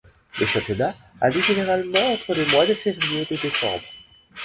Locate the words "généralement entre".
1.43-2.33